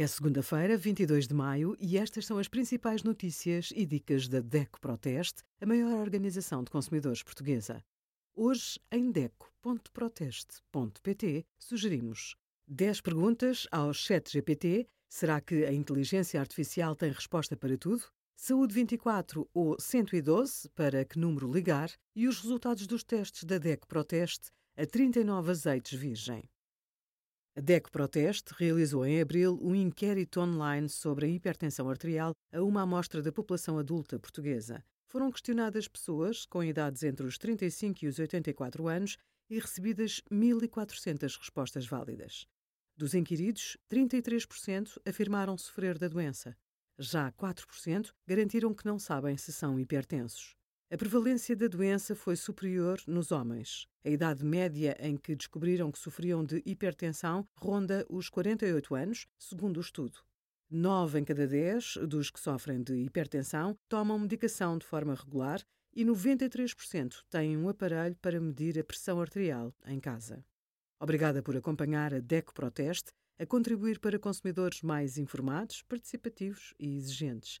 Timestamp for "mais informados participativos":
74.80-76.72